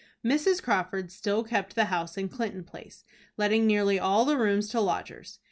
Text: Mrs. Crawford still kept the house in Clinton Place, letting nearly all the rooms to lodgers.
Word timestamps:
Mrs. 0.25 0.63
Crawford 0.63 1.11
still 1.11 1.43
kept 1.43 1.75
the 1.75 1.85
house 1.85 2.17
in 2.17 2.27
Clinton 2.27 2.63
Place, 2.63 3.03
letting 3.37 3.67
nearly 3.67 3.99
all 3.99 4.25
the 4.25 4.35
rooms 4.35 4.67
to 4.69 4.81
lodgers. 4.81 5.37